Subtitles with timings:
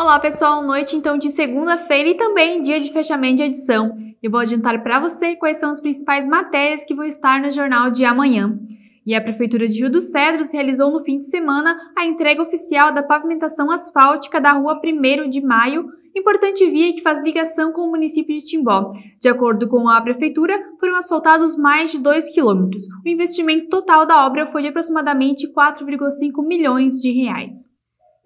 [0.00, 3.96] Olá pessoal, noite então de segunda-feira e também dia de fechamento de edição.
[4.22, 7.90] Eu vou adiantar para você quais são as principais matérias que vão estar no jornal
[7.90, 8.56] de amanhã.
[9.04, 12.94] E a Prefeitura de Rio dos Cedros realizou no fim de semana a entrega oficial
[12.94, 17.90] da pavimentação asfáltica da rua 1 de Maio, importante via que faz ligação com o
[17.90, 18.92] município de Timbó.
[19.20, 22.84] De acordo com a Prefeitura, foram asfaltados mais de 2 quilômetros.
[23.04, 27.76] O investimento total da obra foi de aproximadamente 4,5 milhões de reais.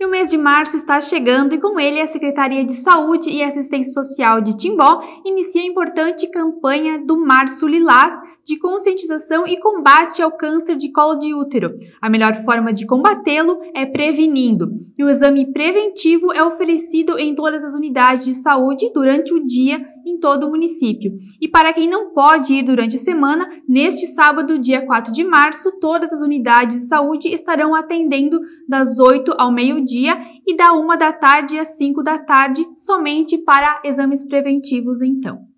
[0.01, 3.43] E o mês de março está chegando e com ele a Secretaria de Saúde e
[3.43, 10.21] Assistência Social de Timbó inicia a importante campanha do Março Lilás de conscientização e combate
[10.21, 11.79] ao câncer de colo de útero.
[12.01, 14.73] A melhor forma de combatê-lo é prevenindo.
[14.99, 19.81] E o exame preventivo é oferecido em todas as unidades de saúde durante o dia
[20.23, 21.13] todo o município.
[21.39, 25.79] E para quem não pode ir durante a semana, neste sábado, dia 4 de março,
[25.81, 31.13] todas as unidades de saúde estarão atendendo das 8 ao meio-dia e da 1 da
[31.13, 35.53] tarde às 5 da tarde, somente para exames preventivos então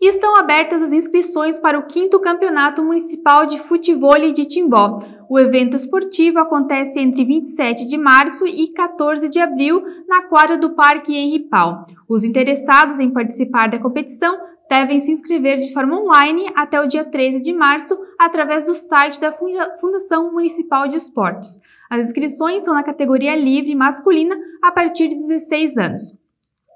[0.00, 5.02] e estão abertas as inscrições para o 5 Campeonato Municipal de Futebol de Timbó.
[5.28, 10.70] O evento esportivo acontece entre 27 de março e 14 de abril na quadra do
[10.70, 11.84] Parque Henri Pau.
[12.08, 17.04] Os interessados em participar da competição devem se inscrever de forma online até o dia
[17.04, 21.60] 13 de março através do site da Fundação Municipal de Esportes.
[21.90, 26.18] As inscrições são na categoria livre masculina a partir de 16 anos.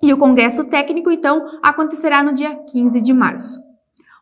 [0.02, 3.71] E o congresso técnico, então, acontecerá no dia 15 de março.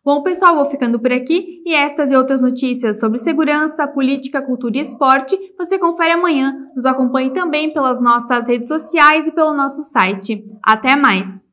[0.02, 4.78] Bom, pessoal, vou ficando por aqui e estas e outras notícias sobre segurança, política, cultura
[4.78, 6.54] e esporte você confere amanhã.
[6.74, 10.42] Nos acompanhe também pelas nossas redes sociais e pelo nosso site.
[10.64, 11.49] Até mais!